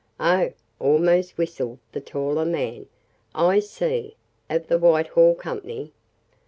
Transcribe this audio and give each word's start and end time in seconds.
"Oh!" 0.19 0.51
almost 0.79 1.37
whistled 1.37 1.77
the 1.91 2.01
taller 2.01 2.43
man. 2.43 2.87
"I 3.35 3.59
see; 3.59 4.15
of 4.49 4.65
the 4.65 4.79
Whitehall 4.79 5.35
Company?" 5.35 5.93